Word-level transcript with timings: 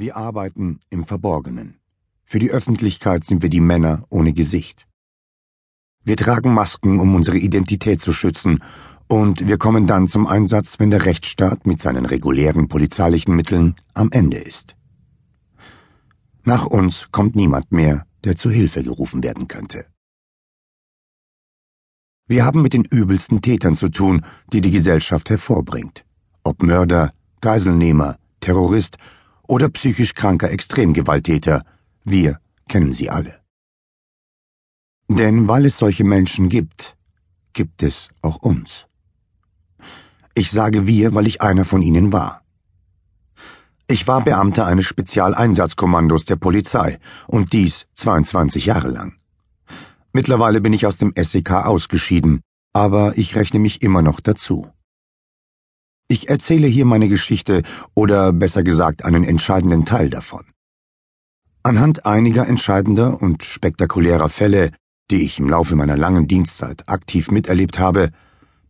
Wir 0.00 0.16
arbeiten 0.16 0.78
im 0.90 1.04
Verborgenen. 1.04 1.80
Für 2.24 2.38
die 2.38 2.52
Öffentlichkeit 2.52 3.24
sind 3.24 3.42
wir 3.42 3.48
die 3.48 3.60
Männer 3.60 4.04
ohne 4.10 4.32
Gesicht. 4.32 4.86
Wir 6.04 6.16
tragen 6.16 6.54
Masken, 6.54 7.00
um 7.00 7.16
unsere 7.16 7.36
Identität 7.36 8.00
zu 8.00 8.12
schützen, 8.12 8.62
und 9.08 9.48
wir 9.48 9.58
kommen 9.58 9.88
dann 9.88 10.06
zum 10.06 10.28
Einsatz, 10.28 10.78
wenn 10.78 10.90
der 10.90 11.04
Rechtsstaat 11.04 11.66
mit 11.66 11.80
seinen 11.80 12.04
regulären 12.04 12.68
polizeilichen 12.68 13.34
Mitteln 13.34 13.74
am 13.92 14.10
Ende 14.12 14.36
ist. 14.36 14.76
Nach 16.44 16.66
uns 16.66 17.10
kommt 17.10 17.34
niemand 17.34 17.72
mehr, 17.72 18.06
der 18.22 18.36
zu 18.36 18.50
Hilfe 18.50 18.84
gerufen 18.84 19.24
werden 19.24 19.48
könnte. 19.48 19.86
Wir 22.28 22.44
haben 22.44 22.62
mit 22.62 22.72
den 22.72 22.84
übelsten 22.84 23.42
Tätern 23.42 23.74
zu 23.74 23.88
tun, 23.88 24.24
die 24.52 24.60
die 24.60 24.70
Gesellschaft 24.70 25.28
hervorbringt. 25.28 26.04
Ob 26.44 26.62
Mörder, 26.62 27.12
Geiselnehmer, 27.40 28.18
Terrorist 28.40 28.98
oder 29.48 29.68
psychisch 29.70 30.14
kranker 30.14 30.50
Extremgewalttäter, 30.50 31.64
wir 32.04 32.38
kennen 32.68 32.92
sie 32.92 33.10
alle. 33.10 33.40
Denn 35.08 35.48
weil 35.48 35.64
es 35.64 35.78
solche 35.78 36.04
Menschen 36.04 36.48
gibt, 36.48 36.96
gibt 37.54 37.82
es 37.82 38.10
auch 38.22 38.36
uns. 38.36 38.86
Ich 40.34 40.52
sage 40.52 40.86
wir, 40.86 41.14
weil 41.14 41.26
ich 41.26 41.40
einer 41.42 41.64
von 41.64 41.82
ihnen 41.82 42.12
war. 42.12 42.42
Ich 43.88 44.06
war 44.06 44.22
Beamter 44.22 44.66
eines 44.66 44.84
Spezialeinsatzkommandos 44.84 46.26
der 46.26 46.36
Polizei 46.36 46.98
und 47.26 47.54
dies 47.54 47.86
22 47.94 48.66
Jahre 48.66 48.90
lang. 48.90 49.14
Mittlerweile 50.12 50.60
bin 50.60 50.74
ich 50.74 50.84
aus 50.84 50.98
dem 50.98 51.14
SEK 51.16 51.52
ausgeschieden, 51.52 52.42
aber 52.74 53.16
ich 53.16 53.34
rechne 53.34 53.60
mich 53.60 53.80
immer 53.82 54.02
noch 54.02 54.20
dazu. 54.20 54.68
Ich 56.10 56.30
erzähle 56.30 56.66
hier 56.66 56.86
meine 56.86 57.08
Geschichte 57.08 57.62
oder 57.94 58.32
besser 58.32 58.62
gesagt 58.62 59.04
einen 59.04 59.24
entscheidenden 59.24 59.84
Teil 59.84 60.08
davon. 60.08 60.44
Anhand 61.62 62.06
einiger 62.06 62.46
entscheidender 62.46 63.20
und 63.20 63.44
spektakulärer 63.44 64.30
Fälle, 64.30 64.72
die 65.10 65.22
ich 65.22 65.38
im 65.38 65.50
Laufe 65.50 65.76
meiner 65.76 65.98
langen 65.98 66.26
Dienstzeit 66.26 66.88
aktiv 66.88 67.30
miterlebt 67.30 67.78
habe, 67.78 68.10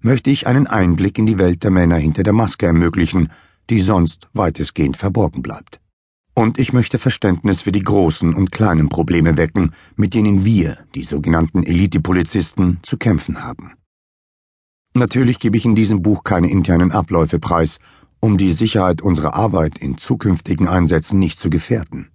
möchte 0.00 0.30
ich 0.30 0.48
einen 0.48 0.66
Einblick 0.66 1.16
in 1.16 1.26
die 1.26 1.38
Welt 1.38 1.62
der 1.62 1.70
Männer 1.70 1.96
hinter 1.96 2.24
der 2.24 2.32
Maske 2.32 2.66
ermöglichen, 2.66 3.30
die 3.70 3.82
sonst 3.82 4.28
weitestgehend 4.32 4.96
verborgen 4.96 5.40
bleibt. 5.40 5.80
Und 6.34 6.58
ich 6.58 6.72
möchte 6.72 6.98
Verständnis 6.98 7.60
für 7.62 7.72
die 7.72 7.82
großen 7.82 8.34
und 8.34 8.50
kleinen 8.50 8.88
Probleme 8.88 9.36
wecken, 9.36 9.74
mit 9.94 10.14
denen 10.14 10.44
wir, 10.44 10.78
die 10.96 11.04
sogenannten 11.04 11.62
Elite-Polizisten, 11.62 12.78
zu 12.82 12.96
kämpfen 12.96 13.44
haben. 13.44 13.77
Natürlich 14.98 15.38
gebe 15.38 15.56
ich 15.56 15.64
in 15.64 15.76
diesem 15.76 16.02
Buch 16.02 16.24
keine 16.24 16.50
internen 16.50 16.90
Abläufe 16.90 17.38
preis, 17.38 17.78
um 18.18 18.36
die 18.36 18.50
Sicherheit 18.50 19.00
unserer 19.00 19.34
Arbeit 19.34 19.78
in 19.78 19.96
zukünftigen 19.96 20.66
Einsätzen 20.66 21.20
nicht 21.20 21.38
zu 21.38 21.50
gefährden. 21.50 22.08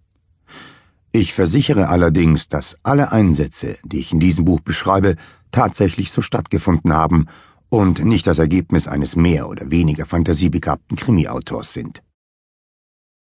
Ich 1.13 1.33
versichere 1.33 1.87
allerdings, 1.87 2.49
dass 2.49 2.75
alle 2.83 3.13
Einsätze, 3.13 3.77
die 3.85 3.99
ich 3.99 4.11
in 4.11 4.19
diesem 4.19 4.43
Buch 4.43 4.59
beschreibe, 4.59 5.15
tatsächlich 5.51 6.11
so 6.11 6.21
stattgefunden 6.21 6.91
haben 6.91 7.27
und 7.69 8.03
nicht 8.03 8.27
das 8.27 8.37
Ergebnis 8.37 8.89
eines 8.89 9.15
mehr 9.15 9.47
oder 9.47 9.71
weniger 9.71 10.05
fantasiebegabten 10.05 10.97
Krimiautors 10.97 11.71
sind. 11.71 12.03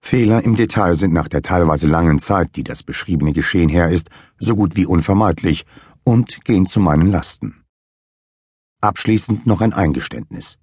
Fehler 0.01 0.43
im 0.43 0.55
Detail 0.55 0.95
sind 0.95 1.13
nach 1.13 1.27
der 1.27 1.43
teilweise 1.43 1.87
langen 1.87 2.17
Zeit, 2.17 2.55
die 2.55 2.63
das 2.63 2.81
beschriebene 2.81 3.33
Geschehen 3.33 3.69
her 3.69 3.91
ist, 3.91 4.09
so 4.39 4.55
gut 4.55 4.75
wie 4.75 4.87
unvermeidlich 4.87 5.65
und 6.03 6.43
gehen 6.43 6.65
zu 6.65 6.79
meinen 6.79 7.11
Lasten. 7.11 7.62
Abschließend 8.83 9.47
noch 9.47 9.61
ein 9.61 9.73
Eingeständnis. 9.73 10.59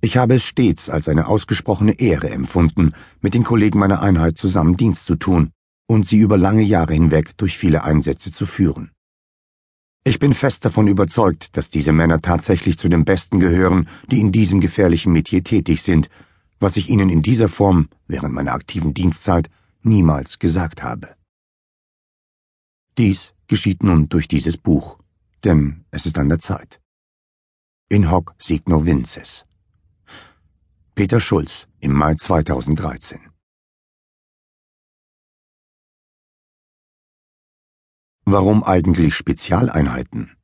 Ich 0.00 0.16
habe 0.16 0.34
es 0.34 0.44
stets 0.44 0.88
als 0.88 1.08
eine 1.08 1.26
ausgesprochene 1.26 1.98
Ehre 1.98 2.30
empfunden, 2.30 2.92
mit 3.20 3.34
den 3.34 3.42
Kollegen 3.42 3.78
meiner 3.78 4.00
Einheit 4.02 4.38
zusammen 4.38 4.76
Dienst 4.76 5.06
zu 5.06 5.16
tun 5.16 5.50
und 5.86 6.06
sie 6.06 6.18
über 6.18 6.36
lange 6.36 6.62
Jahre 6.62 6.94
hinweg 6.94 7.36
durch 7.36 7.58
viele 7.58 7.84
Einsätze 7.84 8.30
zu 8.30 8.46
führen. 8.46 8.90
Ich 10.04 10.18
bin 10.18 10.34
fest 10.34 10.64
davon 10.64 10.88
überzeugt, 10.88 11.56
dass 11.56 11.70
diese 11.70 11.92
Männer 11.92 12.20
tatsächlich 12.22 12.78
zu 12.78 12.88
den 12.88 13.04
Besten 13.04 13.40
gehören, 13.40 13.88
die 14.10 14.20
in 14.20 14.32
diesem 14.32 14.60
gefährlichen 14.60 15.12
Metier 15.12 15.42
tätig 15.42 15.82
sind 15.82 16.08
was 16.60 16.76
ich 16.76 16.90
Ihnen 16.90 17.08
in 17.08 17.22
dieser 17.22 17.48
Form 17.48 17.88
während 18.06 18.34
meiner 18.34 18.52
aktiven 18.52 18.94
Dienstzeit 18.94 19.50
niemals 19.82 20.38
gesagt 20.38 20.82
habe. 20.82 21.16
Dies 22.98 23.32
geschieht 23.48 23.82
nun 23.82 24.08
durch 24.10 24.28
dieses 24.28 24.58
Buch, 24.58 24.98
denn 25.42 25.84
es 25.90 26.04
ist 26.06 26.18
an 26.18 26.28
der 26.28 26.38
Zeit. 26.38 26.80
In 27.92 28.08
hoc 28.08 28.36
signo 28.38 28.86
vinces. 28.86 29.44
Peter 30.94 31.18
Schulz 31.18 31.66
im 31.80 31.92
Mai 31.92 32.14
2013 32.14 33.18
Warum 38.24 38.62
eigentlich 38.62 39.16
Spezialeinheiten? 39.16 40.36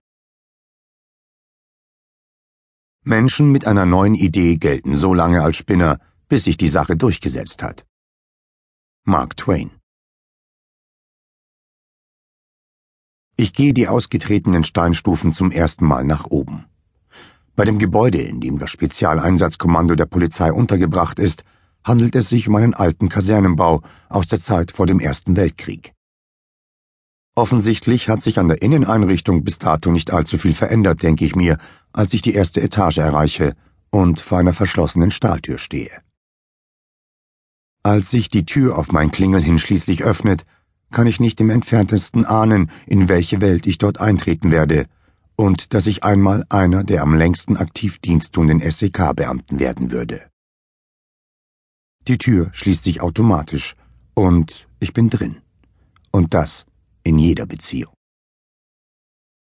Menschen 3.04 3.52
mit 3.52 3.64
einer 3.64 3.86
neuen 3.86 4.16
Idee 4.16 4.56
gelten 4.56 4.94
so 4.94 5.14
lange 5.14 5.44
als 5.44 5.54
Spinner, 5.54 6.00
bis 6.26 6.42
sich 6.42 6.56
die 6.56 6.68
Sache 6.68 6.96
durchgesetzt 6.96 7.62
hat. 7.62 7.86
Mark 9.04 9.36
Twain 9.36 9.70
Ich 13.36 13.52
gehe 13.54 13.72
die 13.72 13.86
ausgetretenen 13.86 14.64
Steinstufen 14.64 15.30
zum 15.30 15.52
ersten 15.52 15.86
Mal 15.86 16.02
nach 16.02 16.24
oben. 16.24 16.66
Bei 17.56 17.64
dem 17.64 17.78
Gebäude, 17.78 18.20
in 18.20 18.40
dem 18.40 18.58
das 18.58 18.70
Spezialeinsatzkommando 18.70 19.94
der 19.94 20.04
Polizei 20.04 20.52
untergebracht 20.52 21.18
ist, 21.18 21.42
handelt 21.82 22.14
es 22.14 22.28
sich 22.28 22.48
um 22.48 22.56
einen 22.56 22.74
alten 22.74 23.08
Kasernenbau 23.08 23.80
aus 24.10 24.26
der 24.26 24.40
Zeit 24.40 24.72
vor 24.72 24.86
dem 24.86 25.00
Ersten 25.00 25.36
Weltkrieg. 25.36 25.94
Offensichtlich 27.34 28.10
hat 28.10 28.20
sich 28.20 28.38
an 28.38 28.48
der 28.48 28.60
Inneneinrichtung 28.60 29.42
bis 29.42 29.58
dato 29.58 29.90
nicht 29.90 30.10
allzu 30.10 30.36
viel 30.36 30.52
verändert, 30.52 31.02
denke 31.02 31.24
ich 31.24 31.34
mir, 31.34 31.56
als 31.92 32.12
ich 32.12 32.20
die 32.20 32.34
erste 32.34 32.60
Etage 32.60 32.98
erreiche 32.98 33.54
und 33.90 34.20
vor 34.20 34.38
einer 34.38 34.52
verschlossenen 34.52 35.10
Stahltür 35.10 35.58
stehe. 35.58 35.90
Als 37.82 38.10
sich 38.10 38.28
die 38.28 38.44
Tür 38.44 38.76
auf 38.76 38.92
mein 38.92 39.10
Klingeln 39.10 39.42
hin 39.42 39.58
schließlich 39.58 40.04
öffnet, 40.04 40.44
kann 40.90 41.06
ich 41.06 41.20
nicht 41.20 41.40
im 41.40 41.48
entferntesten 41.48 42.26
ahnen, 42.26 42.70
in 42.86 43.08
welche 43.08 43.40
Welt 43.40 43.66
ich 43.66 43.78
dort 43.78 43.98
eintreten 43.98 44.50
werde, 44.52 44.86
und 45.36 45.74
dass 45.74 45.86
ich 45.86 46.02
einmal 46.02 46.44
einer 46.48 46.82
der 46.84 47.02
am 47.02 47.14
längsten 47.14 47.56
aktiv 47.56 47.98
diensttuenden 47.98 48.60
SEK-Beamten 48.60 49.58
werden 49.58 49.90
würde. 49.90 50.28
Die 52.08 52.18
Tür 52.18 52.50
schließt 52.52 52.84
sich 52.84 53.00
automatisch, 53.00 53.76
und 54.14 54.66
ich 54.80 54.92
bin 54.92 55.10
drin. 55.10 55.36
Und 56.10 56.32
das 56.32 56.64
in 57.02 57.18
jeder 57.18 57.46
Beziehung. 57.46 57.92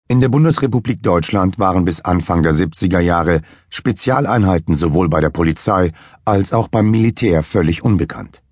In 0.08 0.20
der 0.20 0.28
Bundesrepublik 0.28 1.02
Deutschland 1.02 1.58
waren 1.58 1.84
bis 1.84 2.00
Anfang 2.00 2.42
der 2.42 2.52
70er 2.52 2.98
Jahre 2.98 3.42
Spezialeinheiten 3.68 4.74
sowohl 4.74 5.08
bei 5.08 5.20
der 5.20 5.30
Polizei 5.30 5.92
als 6.24 6.52
auch 6.52 6.68
beim 6.68 6.90
Militär 6.90 7.42
völlig 7.42 7.84
unbekannt. 7.84 8.42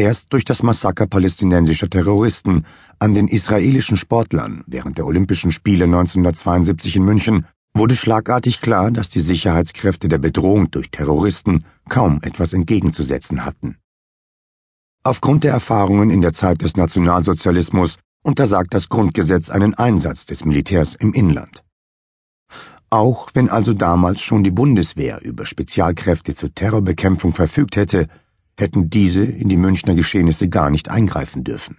Erst 0.00 0.32
durch 0.32 0.46
das 0.46 0.62
Massaker 0.62 1.06
palästinensischer 1.06 1.90
Terroristen 1.90 2.64
an 3.00 3.12
den 3.12 3.28
israelischen 3.28 3.98
Sportlern 3.98 4.64
während 4.66 4.96
der 4.96 5.04
Olympischen 5.04 5.52
Spiele 5.52 5.84
1972 5.84 6.96
in 6.96 7.04
München 7.04 7.46
wurde 7.74 7.94
schlagartig 7.94 8.62
klar, 8.62 8.90
dass 8.90 9.10
die 9.10 9.20
Sicherheitskräfte 9.20 10.08
der 10.08 10.16
Bedrohung 10.16 10.70
durch 10.70 10.90
Terroristen 10.90 11.66
kaum 11.90 12.20
etwas 12.22 12.54
entgegenzusetzen 12.54 13.44
hatten. 13.44 13.76
Aufgrund 15.04 15.44
der 15.44 15.52
Erfahrungen 15.52 16.08
in 16.08 16.22
der 16.22 16.32
Zeit 16.32 16.62
des 16.62 16.78
Nationalsozialismus 16.78 17.98
untersagt 18.22 18.72
das 18.72 18.88
Grundgesetz 18.88 19.50
einen 19.50 19.74
Einsatz 19.74 20.24
des 20.24 20.46
Militärs 20.46 20.94
im 20.94 21.12
Inland. 21.12 21.62
Auch 22.88 23.28
wenn 23.34 23.50
also 23.50 23.74
damals 23.74 24.22
schon 24.22 24.44
die 24.44 24.50
Bundeswehr 24.50 25.20
über 25.22 25.44
Spezialkräfte 25.44 26.34
zur 26.34 26.54
Terrorbekämpfung 26.54 27.34
verfügt 27.34 27.76
hätte, 27.76 28.08
hätten 28.60 28.90
diese 28.90 29.24
in 29.24 29.48
die 29.48 29.56
Münchner 29.56 29.94
Geschehnisse 29.94 30.48
gar 30.48 30.70
nicht 30.70 30.90
eingreifen 30.90 31.44
dürfen. 31.44 31.78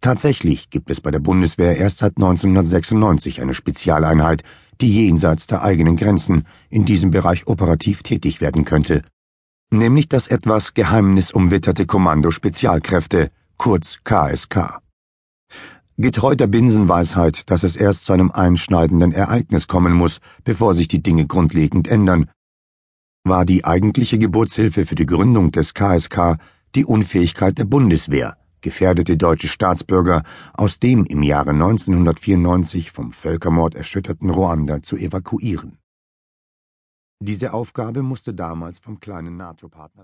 Tatsächlich 0.00 0.70
gibt 0.70 0.90
es 0.90 1.00
bei 1.00 1.10
der 1.10 1.18
Bundeswehr 1.18 1.76
erst 1.76 1.98
seit 1.98 2.16
1996 2.16 3.40
eine 3.40 3.54
Spezialeinheit, 3.54 4.42
die 4.80 4.92
jenseits 4.92 5.46
der 5.46 5.62
eigenen 5.62 5.96
Grenzen 5.96 6.44
in 6.68 6.84
diesem 6.84 7.10
Bereich 7.10 7.46
operativ 7.46 8.02
tätig 8.02 8.40
werden 8.40 8.64
könnte 8.64 9.02
nämlich 9.74 10.08
das 10.08 10.28
etwas 10.28 10.74
geheimnisumwitterte 10.74 11.86
Kommando 11.86 12.30
Spezialkräfte, 12.30 13.30
kurz 13.56 13.98
KSK. 14.04 14.80
Getreu 15.96 16.34
der 16.34 16.48
Binsenweisheit, 16.48 17.50
dass 17.50 17.62
es 17.62 17.76
erst 17.76 18.04
zu 18.04 18.12
einem 18.12 18.32
einschneidenden 18.32 19.12
Ereignis 19.12 19.68
kommen 19.68 19.92
muss, 19.92 20.20
bevor 20.42 20.74
sich 20.74 20.88
die 20.88 21.02
Dinge 21.02 21.26
grundlegend 21.26 21.86
ändern, 21.86 22.30
war 23.24 23.46
die 23.46 23.64
eigentliche 23.64 24.18
Geburtshilfe 24.18 24.84
für 24.84 24.94
die 24.94 25.06
Gründung 25.06 25.50
des 25.50 25.72
KSK 25.72 26.36
die 26.74 26.84
Unfähigkeit 26.84 27.56
der 27.56 27.64
Bundeswehr, 27.64 28.36
gefährdete 28.60 29.16
deutsche 29.16 29.48
Staatsbürger 29.48 30.24
aus 30.52 30.78
dem 30.78 31.06
im 31.06 31.22
Jahre 31.22 31.50
1994 31.50 32.90
vom 32.90 33.12
Völkermord 33.12 33.74
erschütterten 33.74 34.28
Ruanda 34.28 34.82
zu 34.82 34.96
evakuieren. 34.96 35.78
Diese 37.20 37.54
Aufgabe 37.54 38.02
musste 38.02 38.34
damals 38.34 38.78
vom 38.78 39.00
kleinen 39.00 39.38
NATO-Partner 39.38 40.02